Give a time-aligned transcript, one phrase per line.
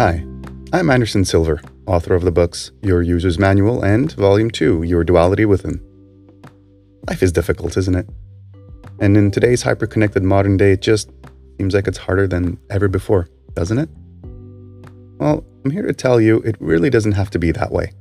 [0.00, 0.24] Hi,
[0.72, 5.44] I'm Anderson Silver, author of the books Your User's Manual and Volume 2 Your Duality
[5.44, 5.78] Within.
[7.06, 8.08] Life is difficult, isn't it?
[8.98, 11.10] And in today's hyper-connected modern day, it just
[11.58, 13.90] seems like it's harder than ever before, doesn't it?
[15.18, 17.92] Well, I'm here to tell you it really doesn't have to be that way.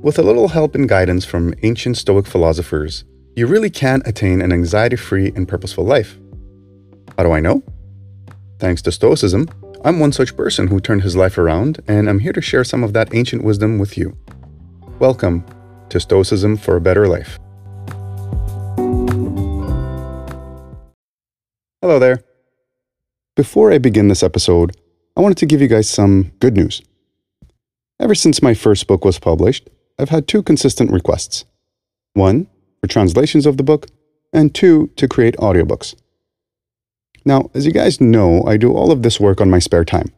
[0.00, 3.04] With a little help and guidance from ancient Stoic philosophers,
[3.36, 6.18] you really can attain an anxiety free and purposeful life.
[7.18, 7.62] How do I know?
[8.58, 9.50] Thanks to Stoicism,
[9.86, 12.82] I'm one such person who turned his life around, and I'm here to share some
[12.82, 14.16] of that ancient wisdom with you.
[14.98, 15.44] Welcome
[15.90, 17.38] to Stoicism for a Better Life.
[21.82, 22.24] Hello there.
[23.36, 24.74] Before I begin this episode,
[25.18, 26.80] I wanted to give you guys some good news.
[28.00, 31.44] Ever since my first book was published, I've had two consistent requests
[32.14, 32.46] one,
[32.80, 33.88] for translations of the book,
[34.32, 35.94] and two, to create audiobooks.
[37.24, 40.12] Now, as you guys know, I do all of this work on my spare time.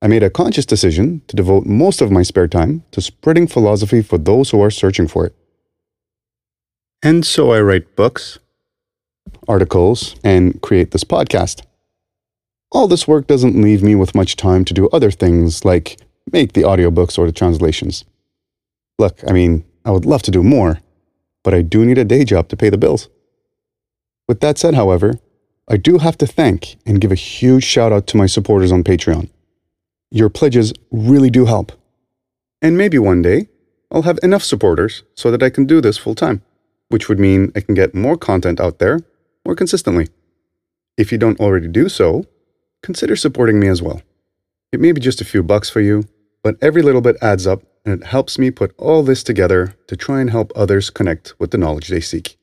[0.00, 4.00] I made a conscious decision to devote most of my spare time to spreading philosophy
[4.00, 5.34] for those who are searching for it.
[7.02, 8.38] And so I write books,
[9.46, 11.62] articles, and create this podcast.
[12.70, 15.98] All this work doesn't leave me with much time to do other things like
[16.32, 18.04] make the audiobooks or the translations.
[18.98, 20.80] Look, I mean, I would love to do more,
[21.42, 23.08] but I do need a day job to pay the bills.
[24.26, 25.18] With that said, however,
[25.70, 28.82] I do have to thank and give a huge shout out to my supporters on
[28.82, 29.28] Patreon.
[30.10, 31.72] Your pledges really do help.
[32.62, 33.48] And maybe one day
[33.90, 36.42] I'll have enough supporters so that I can do this full time,
[36.88, 39.00] which would mean I can get more content out there
[39.44, 40.08] more consistently.
[40.96, 42.24] If you don't already do so,
[42.82, 44.00] consider supporting me as well.
[44.72, 46.04] It may be just a few bucks for you,
[46.42, 49.96] but every little bit adds up and it helps me put all this together to
[49.96, 52.38] try and help others connect with the knowledge they seek.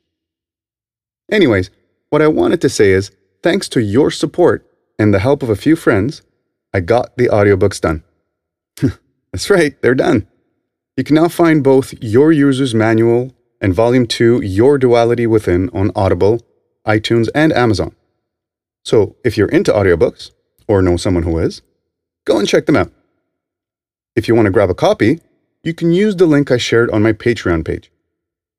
[1.32, 1.70] Anyways,
[2.16, 3.12] what I wanted to say is
[3.44, 4.66] thanks to your support
[4.98, 6.22] and the help of a few friends,
[6.74, 8.06] I got the audiobooks done.
[9.34, 10.26] That's right, they're done.
[10.96, 15.92] You can now find both Your User's Manual and Volume 2 Your Duality Within on
[15.94, 16.40] Audible,
[16.88, 17.94] iTunes, and Amazon.
[18.86, 20.32] So if you're into audiobooks
[20.70, 21.64] or know someone who is,
[22.24, 22.94] go and check them out.
[24.16, 25.20] If you want to grab a copy,
[25.64, 27.92] you can use the link I shared on my Patreon page.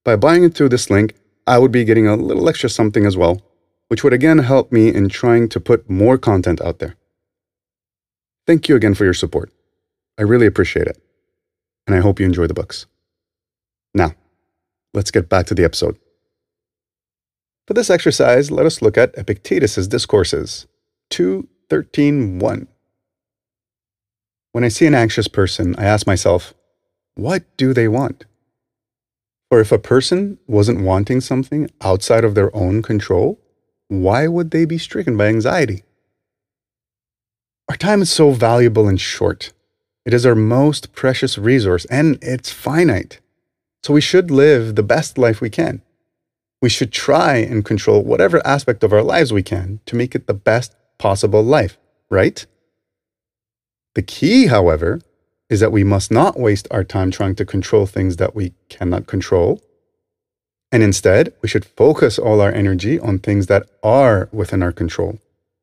[0.04, 1.14] By buying it through this link,
[1.46, 3.40] I would be getting a little extra something as well,
[3.88, 6.96] which would again help me in trying to put more content out there.
[8.46, 9.52] Thank you again for your support.
[10.18, 11.00] I really appreciate it.
[11.86, 12.86] And I hope you enjoy the books.
[13.94, 14.14] Now,
[14.94, 15.98] let's get back to the episode.
[17.66, 20.66] For this exercise, let us look at Epictetus's discourses
[21.10, 22.66] 2.13.1.
[24.52, 26.54] When I see an anxious person, I ask myself,
[27.14, 28.24] what do they want?
[29.48, 33.40] For if a person wasn't wanting something outside of their own control,
[33.88, 35.84] why would they be stricken by anxiety?
[37.68, 39.52] Our time is so valuable and short.
[40.04, 43.20] It is our most precious resource and it's finite.
[43.82, 45.82] So we should live the best life we can.
[46.62, 50.26] We should try and control whatever aspect of our lives we can to make it
[50.26, 52.46] the best possible life, right?
[53.94, 55.00] The key, however,
[55.48, 59.06] is that we must not waste our time trying to control things that we cannot
[59.06, 59.60] control.
[60.72, 65.18] And instead, we should focus all our energy on things that are within our control.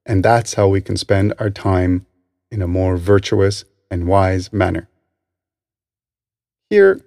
[0.06, 2.06] And that's how we can spend our time
[2.50, 4.90] in a more virtuous and wise manner.
[6.69, 7.02] Here,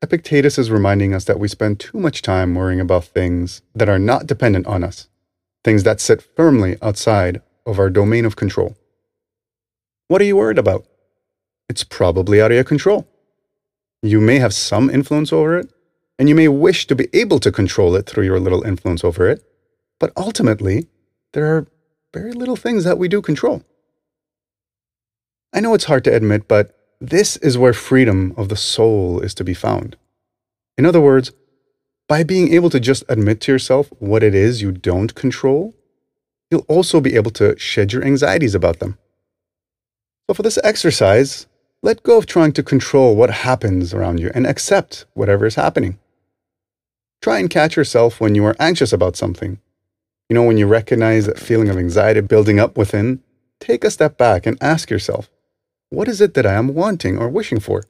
[0.00, 3.98] Epictetus is reminding us that we spend too much time worrying about things that are
[3.98, 5.08] not dependent on us,
[5.62, 8.76] things that sit firmly outside of our domain of control.
[10.08, 10.86] What are you worried about?
[11.72, 13.08] it's probably out of your control.
[14.02, 15.72] You may have some influence over it,
[16.18, 19.28] and you may wish to be able to control it through your little influence over
[19.28, 19.44] it,
[19.98, 20.88] but ultimately,
[21.32, 21.66] there are
[22.12, 23.62] very little things that we do control.
[25.52, 29.34] I know it's hard to admit, but this is where freedom of the soul is
[29.34, 29.96] to be found.
[30.78, 31.32] In other words,
[32.08, 35.74] by being able to just admit to yourself what it is you don't control,
[36.50, 38.98] you'll also be able to shed your anxieties about them.
[40.28, 41.46] So, for this exercise,
[41.84, 45.98] let go of trying to control what happens around you and accept whatever is happening.
[47.20, 49.58] Try and catch yourself when you are anxious about something.
[50.28, 53.20] You know, when you recognize that feeling of anxiety building up within,
[53.58, 55.28] take a step back and ask yourself,
[55.90, 57.82] what is it that I am wanting or wishing for?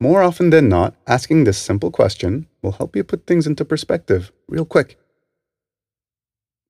[0.00, 4.32] More often than not, asking this simple question will help you put things into perspective
[4.48, 4.98] real quick.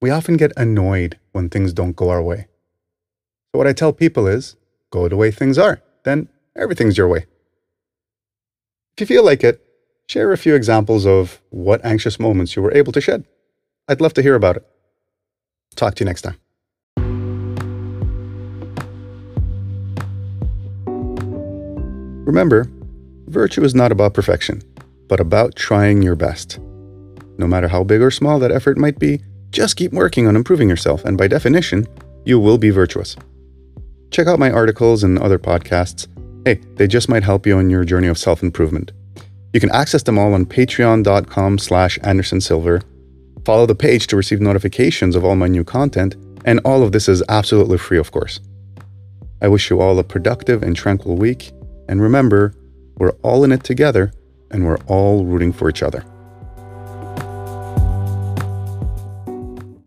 [0.03, 2.49] We often get annoyed when things don't go our way.
[3.51, 4.57] So, what I tell people is
[4.91, 7.27] go the way things are then everything's your way.
[8.97, 9.61] If you feel like it,
[10.09, 13.25] share a few examples of what anxious moments you were able to shed.
[13.89, 14.67] I'd love to hear about it.
[15.75, 16.37] Talk to you next time.
[22.25, 22.71] Remember,
[23.27, 24.63] virtue is not about perfection,
[25.09, 26.59] but about trying your best.
[27.39, 29.21] No matter how big or small that effort might be,
[29.51, 31.87] just keep working on improving yourself, and by definition,
[32.25, 33.17] you will be virtuous.
[34.17, 36.09] Check out my articles and other podcasts.
[36.47, 38.93] Hey, they just might help you on your journey of self-improvement.
[39.53, 42.83] You can access them all on patreon.com slash andersonsilver.
[43.45, 46.17] Follow the page to receive notifications of all my new content,
[46.47, 48.41] and all of this is absolutely free, of course.
[49.43, 51.53] I wish you all a productive and tranquil week,
[51.87, 52.55] and remember,
[52.97, 54.13] we're all in it together,
[54.51, 56.03] and we're all rooting for each other.